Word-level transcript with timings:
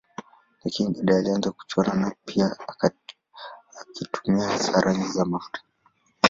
Lakini 0.63 0.93
baadaye 0.93 1.19
alianza 1.19 1.51
kuchora 1.51 2.15
pia 2.25 2.55
akitumia 3.81 4.49
hasa 4.49 4.81
rangi 4.81 5.07
za 5.07 5.25
mafuta. 5.25 5.61